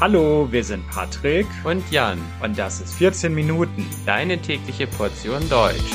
[0.00, 5.90] Hallo, wir sind Patrick und Jan und das ist 14 Minuten, deine tägliche Portion Deutsch.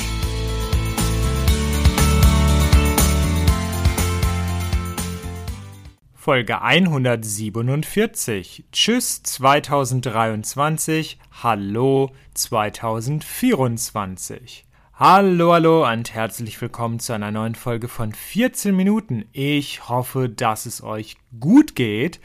[6.14, 8.64] Folge 147.
[8.72, 14.66] Tschüss 2023, hallo 2024.
[14.92, 19.24] Hallo, hallo und herzlich willkommen zu einer neuen Folge von 14 Minuten.
[19.32, 22.20] Ich hoffe, dass es euch gut geht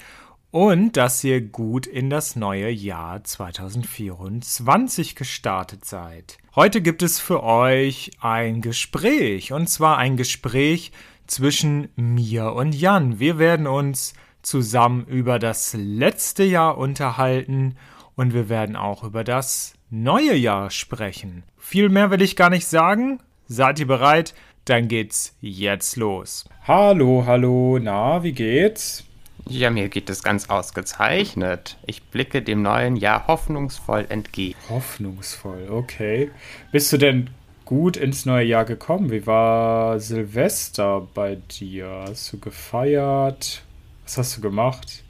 [0.52, 6.38] und dass ihr gut in das neue Jahr 2024 gestartet seid.
[6.56, 10.92] Heute gibt es für euch ein Gespräch und zwar ein Gespräch
[11.28, 13.20] zwischen mir und Jan.
[13.20, 17.76] Wir werden uns zusammen über das letzte Jahr unterhalten
[18.16, 21.44] und wir werden auch über das neue Jahr sprechen.
[21.58, 23.20] Viel mehr will ich gar nicht sagen.
[23.48, 24.34] Seid ihr bereit?
[24.66, 26.46] Dann geht's jetzt los.
[26.68, 29.09] Hallo, hallo, na, wie geht's?
[29.48, 31.78] Ja, mir geht es ganz ausgezeichnet.
[31.86, 34.58] Ich blicke dem neuen Jahr hoffnungsvoll entgegen.
[34.70, 36.32] Hoffnungsvoll, okay.
[36.72, 37.30] Bist du denn
[37.66, 39.12] gut ins neue Jahr gekommen?
[39.12, 42.06] Wie war Silvester bei dir?
[42.08, 43.64] Hast du gefeiert?
[44.06, 45.04] Was hast du gemacht?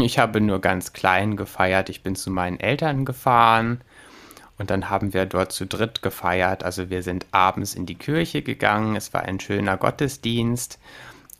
[0.00, 1.88] Ich habe nur ganz klein gefeiert.
[1.90, 3.82] Ich bin zu meinen Eltern gefahren
[4.58, 6.64] und dann haben wir dort zu dritt gefeiert.
[6.64, 8.96] Also wir sind abends in die Kirche gegangen.
[8.96, 10.78] Es war ein schöner Gottesdienst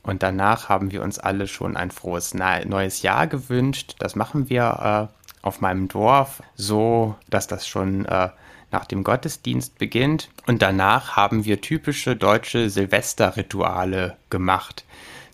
[0.02, 3.94] und danach haben wir uns alle schon ein frohes neues Jahr gewünscht.
[3.98, 8.30] Das machen wir äh, auf meinem Dorf so, dass das schon äh,
[8.72, 10.30] nach dem Gottesdienst beginnt.
[10.46, 14.84] Und danach haben wir typische deutsche Silvesterrituale gemacht.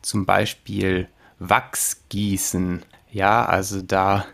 [0.02, 1.08] Zum Beispiel
[1.38, 2.82] Wachsgießen.
[3.10, 4.26] Ja, also da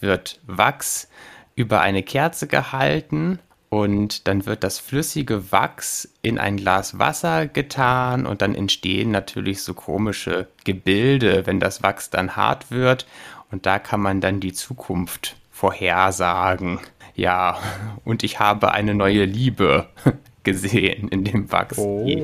[0.00, 1.08] wird Wachs
[1.54, 3.40] über eine Kerze gehalten
[3.76, 9.62] und dann wird das flüssige Wachs in ein Glas Wasser getan und dann entstehen natürlich
[9.62, 13.06] so komische Gebilde, wenn das Wachs dann hart wird.
[13.50, 16.78] Und da kann man dann die Zukunft vorhersagen.
[17.14, 17.58] Ja,
[18.06, 19.88] und ich habe eine neue Liebe
[20.42, 22.02] gesehen in dem Wachs, oh.
[22.06, 22.16] die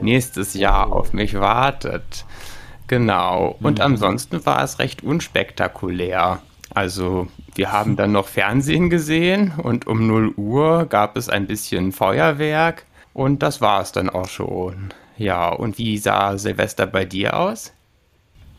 [0.00, 2.24] nächstes Jahr auf mich wartet.
[2.86, 3.56] Genau.
[3.60, 3.84] Und mhm.
[3.84, 6.40] ansonsten war es recht unspektakulär.
[6.72, 11.92] Also wir haben dann noch Fernsehen gesehen und um 0 Uhr gab es ein bisschen
[11.92, 14.92] Feuerwerk und das war es dann auch schon.
[15.16, 17.72] Ja, und wie sah Silvester bei dir aus?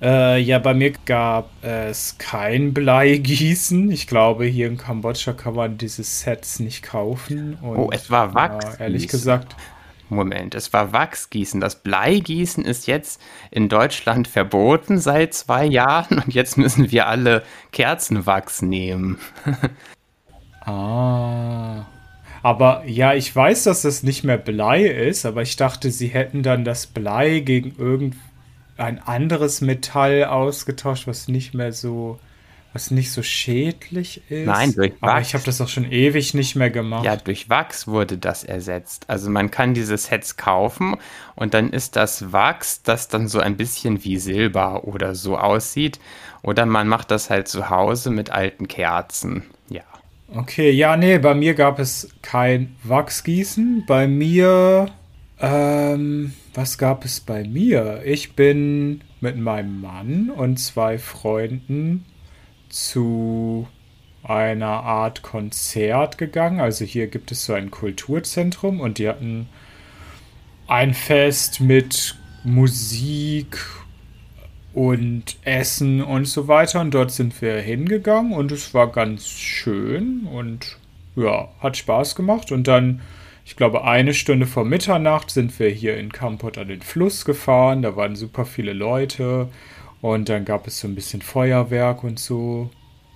[0.01, 3.91] Äh, ja, bei mir gab es kein Bleigießen.
[3.91, 7.57] Ich glaube, hier in Kambodscha kann man diese Sets nicht kaufen.
[7.61, 8.75] Und, oh, es war Wachs.
[8.75, 9.55] Äh, ehrlich gesagt,
[10.09, 11.59] Moment, es war Wachsgießen.
[11.59, 13.21] Das Bleigießen ist jetzt
[13.51, 19.17] in Deutschland verboten seit zwei Jahren und jetzt müssen wir alle Kerzenwachs nehmen.
[20.61, 21.85] ah.
[22.43, 26.43] Aber ja, ich weiß, dass das nicht mehr Blei ist, aber ich dachte, sie hätten
[26.43, 32.19] dann das Blei gegen irgendein anderes Metall ausgetauscht, was nicht mehr so
[32.75, 34.46] was nicht so schädlich ist.
[34.46, 35.12] Nein, durch Wachs.
[35.12, 37.06] Aber ich habe das auch schon ewig nicht mehr gemacht.
[37.06, 39.06] Ja, durch Wachs wurde das ersetzt.
[39.09, 40.97] Also man kann diese Sets kaufen
[41.35, 46.02] und dann ist das Wachs, das dann so ein bisschen wie Silber oder so aussieht.
[46.44, 49.44] Oder man macht das halt zu Hause mit alten Kerzen.
[49.69, 49.84] Ja.
[50.34, 53.85] Okay, ja, nee, bei mir gab es kein Wachsgießen.
[53.88, 54.88] Bei mir,
[55.40, 58.02] ähm, was gab es bei mir?
[58.03, 62.03] Ich bin mit meinem Mann und zwei Freunden
[62.75, 63.68] zu
[64.22, 66.59] einer Art Konzert gegangen.
[66.59, 69.47] Also hier gibt es so ein Kulturzentrum und die hatten
[70.68, 73.58] ein Fest mit Musik
[74.74, 76.81] und Essen und so weiter.
[76.81, 80.78] Und dort sind wir hingegangen und es war ganz schön und
[81.16, 82.52] ja, hat Spaß gemacht.
[82.52, 83.02] Und dann,
[83.46, 87.84] ich glaube, eine Stunde vor Mitternacht sind wir hier in Kampot an den Fluss gefahren.
[87.84, 89.47] Da waren super viele Leute.
[90.05, 92.69] Und dann gab es so ein bisschen Feuerwerk und so.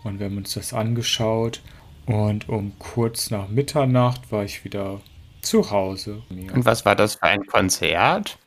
[0.04, 1.62] Und wir haben uns das angeschaut.
[2.08, 5.00] Und um kurz nach Mitternacht war ich wieder
[5.44, 6.24] zu Hause.
[6.32, 8.40] Und was war das für ein Konzert?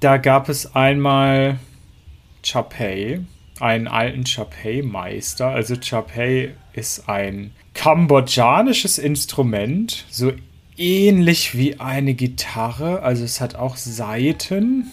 [0.00, 1.58] Da gab es einmal
[2.42, 3.26] Chapey,
[3.60, 5.48] einen alten Chapey-Meister.
[5.48, 10.32] Also Chapey ist ein kambodschanisches Instrument, so
[10.78, 13.02] ähnlich wie eine Gitarre.
[13.02, 14.90] Also es hat auch Saiten,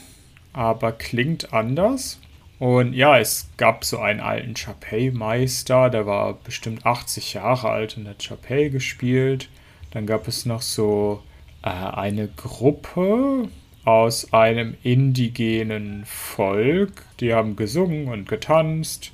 [0.52, 2.21] aber klingt anders.
[2.62, 8.08] Und ja, es gab so einen alten Chapey-Meister, der war bestimmt 80 Jahre alt und
[8.08, 9.50] hat Chapey gespielt.
[9.90, 11.24] Dann gab es noch so
[11.64, 13.50] äh, eine Gruppe
[13.84, 19.12] aus einem indigenen Volk, die haben gesungen und getanzt.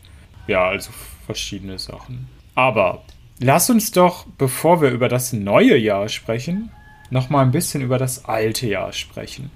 [0.47, 0.91] Ja, also
[1.25, 2.27] verschiedene Sachen.
[2.53, 3.05] Aber
[3.39, 6.69] lass uns doch, bevor wir über das neue Jahr sprechen,
[7.11, 9.51] noch mal ein bisschen über das alte Jahr sprechen.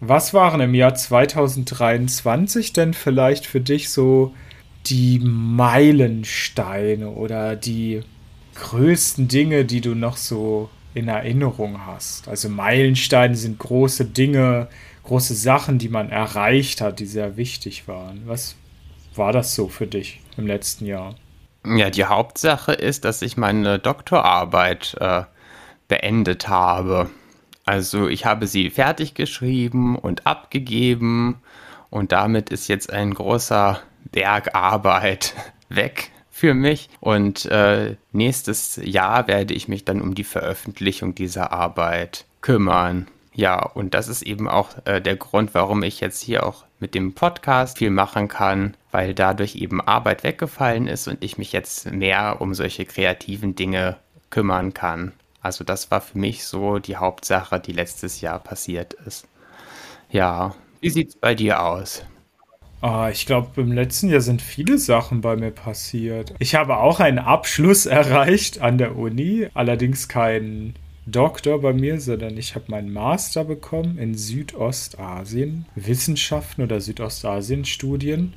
[0.00, 4.34] Was waren im Jahr 2023 denn vielleicht für dich so
[4.86, 8.00] die Meilensteine oder die
[8.54, 12.28] größten Dinge, die du noch so in Erinnerung hast?
[12.28, 14.68] Also Meilensteine sind große Dinge,
[15.04, 18.22] große Sachen, die man erreicht hat, die sehr wichtig waren.
[18.24, 18.56] Was
[19.14, 21.14] war das so für dich im letzten Jahr?
[21.66, 25.24] Ja, die Hauptsache ist, dass ich meine Doktorarbeit äh,
[25.88, 27.10] beendet habe.
[27.64, 31.40] Also ich habe sie fertig geschrieben und abgegeben
[31.90, 33.80] und damit ist jetzt ein großer
[34.12, 35.34] Berg Arbeit
[35.68, 36.88] weg für mich.
[37.00, 43.08] Und äh, nächstes Jahr werde ich mich dann um die Veröffentlichung dieser Arbeit kümmern.
[43.34, 46.94] Ja, und das ist eben auch äh, der Grund, warum ich jetzt hier auch mit
[46.94, 51.90] dem Podcast viel machen kann, weil dadurch eben Arbeit weggefallen ist und ich mich jetzt
[51.92, 53.96] mehr um solche kreativen Dinge
[54.30, 55.12] kümmern kann.
[55.42, 59.26] Also das war für mich so die Hauptsache, die letztes Jahr passiert ist.
[60.10, 62.04] Ja, wie sieht's bei dir aus?
[62.82, 66.34] Ah, ich glaube, im letzten Jahr sind viele Sachen bei mir passiert.
[66.38, 70.74] Ich habe auch einen Abschluss erreicht an der Uni, allerdings keinen
[71.06, 78.34] Doktor bei mir, sondern ich habe meinen Master bekommen in Südostasien, Wissenschaften oder Südostasien-Studien.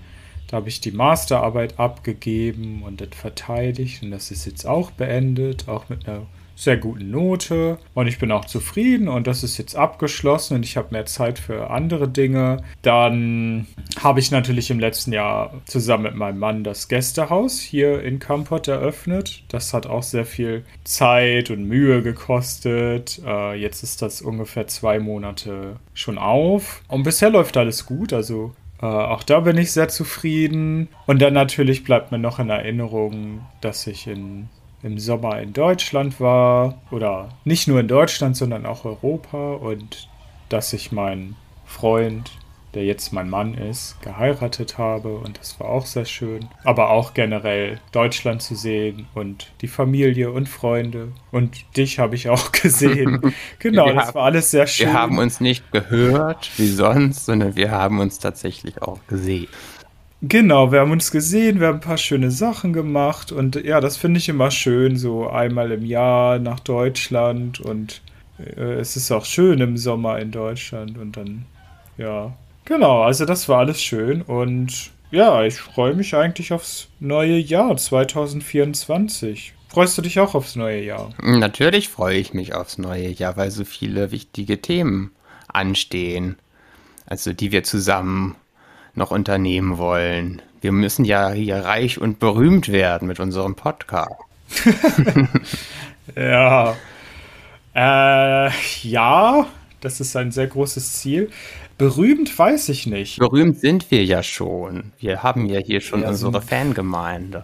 [0.47, 5.69] Da habe ich die Masterarbeit abgegeben und das verteidigt und das ist jetzt auch beendet,
[5.69, 6.27] auch mit einer
[6.63, 10.77] sehr guten Note und ich bin auch zufrieden und das ist jetzt abgeschlossen und ich
[10.77, 12.63] habe mehr Zeit für andere Dinge.
[12.81, 13.67] Dann
[14.01, 18.67] habe ich natürlich im letzten Jahr zusammen mit meinem Mann das Gästehaus hier in Kampot
[18.67, 19.43] eröffnet.
[19.49, 23.21] Das hat auch sehr viel Zeit und Mühe gekostet.
[23.25, 28.13] Äh, jetzt ist das ungefähr zwei Monate schon auf und bisher läuft alles gut.
[28.13, 30.89] Also äh, auch da bin ich sehr zufrieden.
[31.07, 34.49] Und dann natürlich bleibt mir noch in Erinnerung, dass ich in
[34.83, 40.09] im Sommer in Deutschland war oder nicht nur in Deutschland, sondern auch Europa und
[40.49, 41.35] dass ich meinen
[41.65, 42.31] Freund,
[42.73, 46.49] der jetzt mein Mann ist, geheiratet habe und das war auch sehr schön.
[46.63, 52.29] Aber auch generell Deutschland zu sehen und die Familie und Freunde und dich habe ich
[52.29, 53.33] auch gesehen.
[53.59, 54.87] Genau, wir das haben, war alles sehr schön.
[54.87, 59.47] Wir haben uns nicht gehört wie sonst, sondern wir haben uns tatsächlich auch gesehen.
[60.25, 63.97] Genau, wir haben uns gesehen, wir haben ein paar schöne Sachen gemacht und ja, das
[63.97, 68.01] finde ich immer schön, so einmal im Jahr nach Deutschland und
[68.39, 71.45] äh, es ist auch schön im Sommer in Deutschland und dann,
[71.97, 72.31] ja,
[72.63, 77.75] genau, also das war alles schön und ja, ich freue mich eigentlich aufs neue Jahr
[77.75, 79.53] 2024.
[79.67, 81.09] Freust du dich auch aufs neue Jahr?
[81.21, 85.11] Natürlich freue ich mich aufs neue Jahr, weil so viele wichtige Themen
[85.49, 86.37] anstehen,
[87.07, 88.37] also die wir zusammen
[88.95, 90.41] noch unternehmen wollen.
[90.61, 94.11] Wir müssen ja hier reich und berühmt werden mit unserem Podcast.
[96.15, 96.75] ja.
[97.75, 98.51] Äh,
[98.83, 99.47] ja,
[99.81, 101.29] das ist ein sehr großes Ziel.
[101.77, 103.19] Berühmt weiß ich nicht.
[103.19, 104.93] Berühmt sind wir ja schon.
[104.99, 107.43] Wir haben ja hier schon ja, unsere Fangemeinde.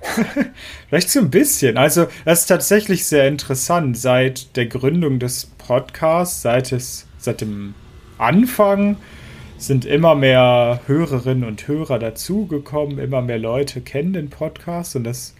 [0.88, 1.76] Vielleicht so ein bisschen.
[1.78, 3.96] Also, das ist tatsächlich sehr interessant.
[3.96, 7.74] Seit der Gründung des Podcasts, seit es, seit dem
[8.18, 8.98] Anfang,
[9.58, 15.34] sind immer mehr Hörerinnen und Hörer dazugekommen, immer mehr Leute kennen den Podcast und das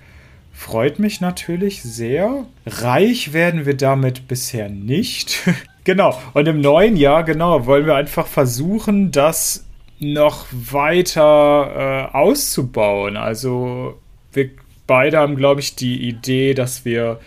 [0.52, 2.46] freut mich natürlich sehr.
[2.64, 5.42] Reich werden wir damit bisher nicht.
[5.84, 9.64] genau, und im neuen Jahr, genau, wollen wir einfach versuchen, das
[9.98, 13.16] noch weiter äh, auszubauen.
[13.16, 13.98] Also
[14.32, 14.50] wir
[14.86, 17.20] beide haben, glaube ich, die Idee, dass wir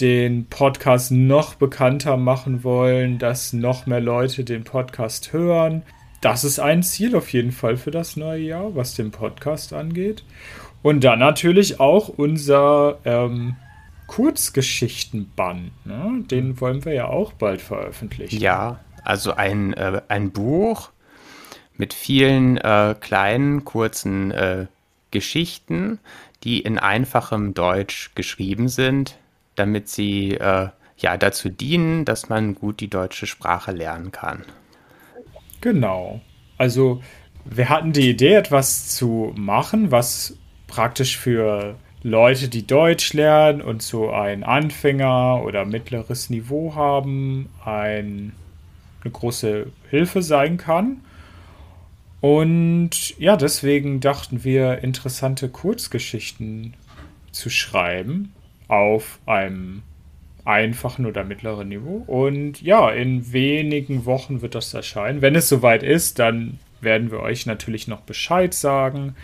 [0.00, 5.82] den Podcast noch bekannter machen wollen, dass noch mehr Leute den Podcast hören
[6.24, 10.24] das ist ein Ziel auf jeden Fall für das neue Jahr, was den Podcast angeht.
[10.82, 13.56] Und dann natürlich auch unser ähm,
[14.06, 15.86] Kurzgeschichtenband.
[15.86, 16.24] Ne?
[16.30, 18.40] Den wollen wir ja auch bald veröffentlichen.
[18.40, 20.90] Ja, also ein, äh, ein Buch
[21.76, 24.66] mit vielen äh, kleinen, kurzen äh,
[25.10, 25.98] Geschichten,
[26.42, 29.18] die in einfachem Deutsch geschrieben sind,
[29.56, 34.44] damit sie äh, ja dazu dienen, dass man gut die deutsche Sprache lernen kann.
[35.64, 36.20] Genau.
[36.58, 37.02] Also
[37.46, 43.80] wir hatten die Idee, etwas zu machen, was praktisch für Leute, die Deutsch lernen und
[43.80, 48.32] so ein Anfänger oder mittleres Niveau haben, ein,
[49.00, 51.00] eine große Hilfe sein kann.
[52.20, 56.74] Und ja, deswegen dachten wir, interessante Kurzgeschichten
[57.32, 58.34] zu schreiben
[58.68, 59.82] auf einem
[60.44, 62.04] einfachen oder mittleren Niveau.
[62.06, 65.22] Und ja, in wenigen Wochen wird das erscheinen.
[65.22, 69.16] Wenn es soweit ist, dann werden wir euch natürlich noch Bescheid sagen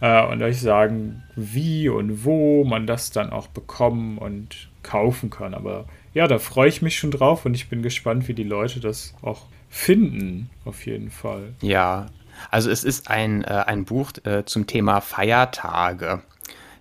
[0.00, 5.54] äh, und euch sagen, wie und wo man das dann auch bekommen und kaufen kann.
[5.54, 8.80] Aber ja, da freue ich mich schon drauf und ich bin gespannt, wie die Leute
[8.80, 11.54] das auch finden, auf jeden Fall.
[11.62, 12.06] Ja,
[12.50, 16.22] Also es ist ein, äh, ein Buch äh, zum Thema Feiertage,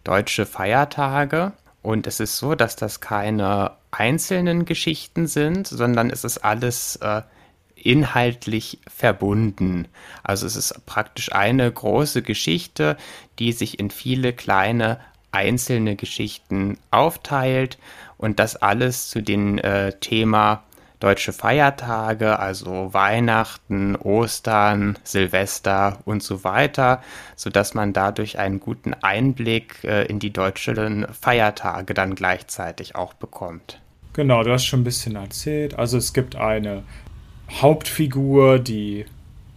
[0.04, 1.54] deutsche Feiertage.
[1.82, 7.22] Und es ist so, dass das keine einzelnen Geschichten sind, sondern es ist alles äh,
[7.76, 9.88] inhaltlich verbunden.
[10.24, 12.98] Also es ist praktisch eine große Geschichte,
[13.40, 15.00] die sich in viele kleine
[15.32, 17.78] einzelne Geschichten aufteilt
[18.18, 20.64] und das alles zu dem äh, Thema
[21.00, 27.02] deutsche Feiertage, also Weihnachten, Ostern, Silvester und so weiter,
[27.36, 33.80] sodass man dadurch einen guten Einblick äh, in die deutschen Feiertage dann gleichzeitig auch bekommt.
[34.14, 35.78] Genau, du hast schon ein bisschen erzählt.
[35.78, 36.84] Also es gibt eine
[37.50, 39.06] Hauptfigur, die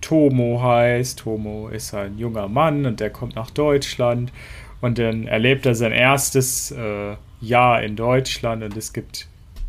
[0.00, 1.20] Tomo heißt.
[1.20, 4.32] Tomo ist ein junger Mann und der kommt nach Deutschland
[4.80, 9.26] und dann erlebt er sein erstes äh, Jahr in Deutschland und es gibt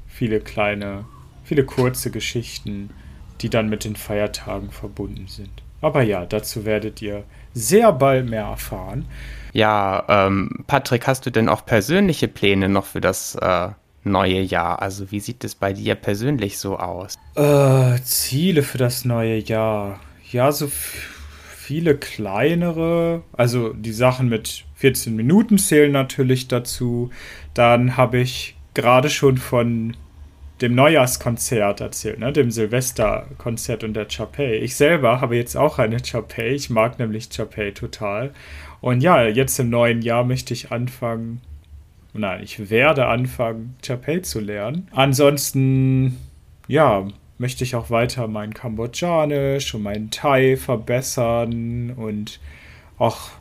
[0.08, 1.06] viele kleine,
[1.44, 2.90] viele kurze Geschichten,
[3.42, 5.64] die dann mit den Feiertagen verbunden sind.
[5.82, 9.06] Aber ja, dazu werdet ihr sehr bald mehr erfahren.
[9.52, 13.70] Ja, ähm, Patrick, hast du denn auch persönliche Pläne noch für das äh,
[14.04, 14.82] neue Jahr?
[14.82, 17.16] Also wie sieht es bei dir persönlich so aus?
[17.36, 20.00] Äh, Ziele für das neue Jahr.
[20.32, 23.24] Ja, so viele kleinere.
[23.34, 27.10] Also die Sachen mit 14 Minuten zählen natürlich dazu.
[27.54, 29.98] Dann habe ich gerade schon von
[30.64, 32.32] dem Neujahrskonzert erzählt, ne?
[32.32, 34.56] dem Silvesterkonzert und der Chapey.
[34.56, 36.56] Ich selber habe jetzt auch eine Chapey.
[36.56, 38.32] Ich mag nämlich Chapey total.
[38.80, 41.42] Und ja, jetzt im neuen Jahr möchte ich anfangen,
[42.14, 44.88] nein, ich werde anfangen, Chapey zu lernen.
[44.92, 46.18] Ansonsten,
[46.70, 52.40] ja, möchte ich auch weiter mein Kambodschanisch und mein Thai verbessern und
[52.98, 53.32] auch,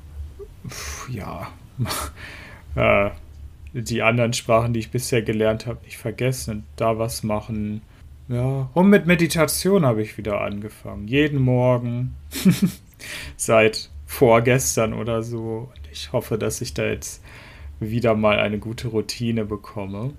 [1.08, 1.52] ja,
[2.74, 3.10] äh,
[3.72, 7.82] die anderen Sprachen, die ich bisher gelernt habe, nicht vergessen und da was machen.
[8.28, 11.08] Ja, und mit Meditation habe ich wieder angefangen.
[11.08, 12.14] Jeden Morgen.
[13.36, 15.70] Seit vorgestern oder so.
[15.74, 17.22] Und ich hoffe, dass ich da jetzt
[17.80, 20.12] wieder mal eine gute Routine bekomme.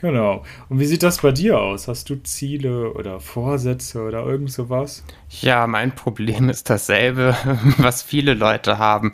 [0.00, 0.44] Genau.
[0.70, 1.86] Und wie sieht das bei dir aus?
[1.86, 5.04] Hast du Ziele oder Vorsätze oder irgend sowas?
[5.28, 7.36] Ja, mein Problem ist dasselbe,
[7.76, 9.12] was viele Leute haben,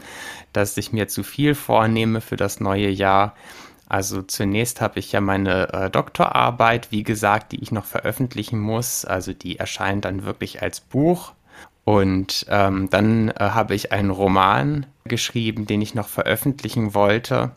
[0.56, 3.34] dass ich mir zu viel vornehme für das neue Jahr.
[3.88, 9.04] Also zunächst habe ich ja meine äh, Doktorarbeit, wie gesagt, die ich noch veröffentlichen muss.
[9.04, 11.32] Also die erscheint dann wirklich als Buch.
[11.84, 17.52] Und ähm, dann äh, habe ich einen Roman geschrieben, den ich noch veröffentlichen wollte.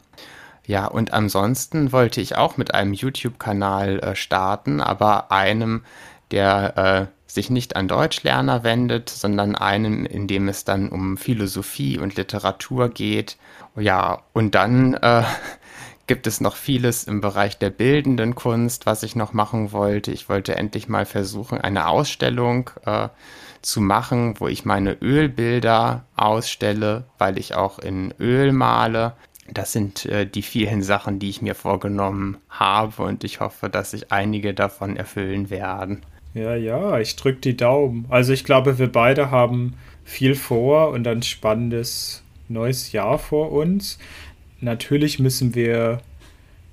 [0.67, 5.83] Ja, und ansonsten wollte ich auch mit einem YouTube-Kanal äh, starten, aber einem,
[6.29, 12.00] der äh, sich nicht an Deutschlerner wendet, sondern einem, in dem es dann um Philosophie
[12.00, 13.38] und Literatur geht.
[13.77, 15.24] Ja, und dann äh,
[16.07, 20.12] gibt es noch vieles im Bereich der bildenden Kunst, was ich noch machen wollte.
[20.12, 23.09] Ich wollte endlich mal versuchen, eine Ausstellung äh,
[23.62, 29.13] zu machen, wo ich meine Ölbilder ausstelle, weil ich auch in Öl male.
[29.48, 33.91] Das sind äh, die vielen Sachen, die ich mir vorgenommen habe und ich hoffe, dass
[33.91, 36.01] sich einige davon erfüllen werden.
[36.33, 38.05] Ja, ja, ich drücke die Daumen.
[38.09, 44.00] Also ich glaube, wir beide haben viel vor und ein spannendes neues Jahr vor uns.
[44.62, 46.01] Natürlich müssen wir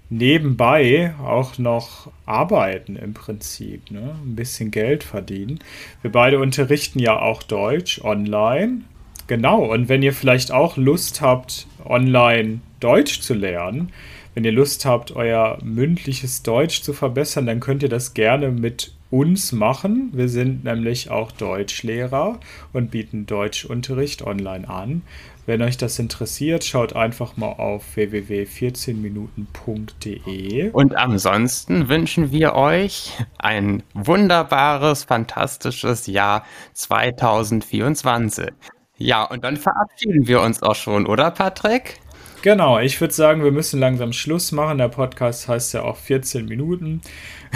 [0.09, 4.17] nebenbei auch noch arbeiten im Prinzip, ne?
[4.25, 5.59] ein bisschen Geld verdienen.
[6.03, 8.83] Wir beide unterrichten ja auch Deutsch online.
[9.27, 13.93] Genau, und wenn ihr vielleicht auch Lust habt, online Deutsch zu lernen.
[14.35, 18.93] Wenn ihr Lust habt, euer mündliches Deutsch zu verbessern, dann könnt ihr das gerne mit
[19.11, 20.11] uns machen.
[20.13, 22.39] Wir sind nämlich auch Deutschlehrer
[22.73, 25.03] und bieten Deutschunterricht online an.
[25.47, 30.71] Wenn euch das interessiert, schaut einfach mal auf www.14minuten.de.
[30.71, 38.53] Und ansonsten wünschen wir euch ein wunderbares, fantastisches Jahr 2024.
[38.99, 42.01] Ja, und dann verabschieden wir uns auch schon, oder Patrick?
[42.47, 44.79] Genau, ich würde sagen, wir müssen langsam Schluss machen.
[44.79, 47.01] Der Podcast heißt ja auch 14 Minuten.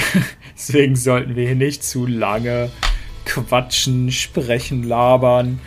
[0.57, 2.73] Deswegen sollten wir hier nicht zu lange
[3.25, 5.61] quatschen, sprechen, labern.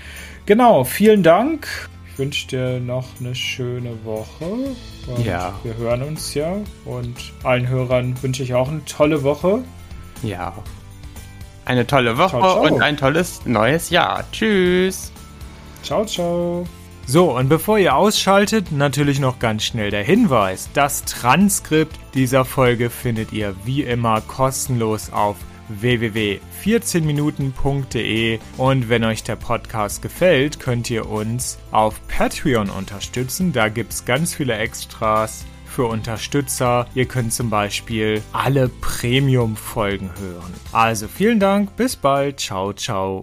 [0.46, 1.70] Genau, vielen Dank.
[2.12, 4.76] Ich wünsche dir noch eine schöne Woche.
[5.08, 5.58] Und ja.
[5.64, 6.58] Wir hören uns ja.
[6.84, 9.64] Und allen Hörern wünsche ich auch eine tolle Woche.
[10.22, 10.54] Ja.
[11.64, 12.62] Eine tolle Woche ciao, ciao.
[12.64, 14.26] und ein tolles neues Jahr.
[14.34, 15.14] Tschüss.
[15.82, 16.66] Ciao, ciao.
[17.06, 20.70] So, und bevor ihr ausschaltet, natürlich noch ganz schnell der Hinweis.
[20.74, 25.36] Das Transkript dieser Folge findet ihr wie immer kostenlos auf
[25.68, 33.54] www.14minuten.de und wenn euch der Podcast gefällt, könnt ihr uns auf Patreon unterstützen.
[33.54, 36.88] Da gibt es ganz viele Extras für Unterstützer.
[36.96, 40.54] Ihr könnt zum Beispiel alle Premium-Folgen hören.
[40.72, 43.22] Also vielen Dank, bis bald, ciao, ciao.